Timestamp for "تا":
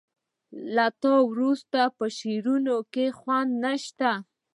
1.01-1.13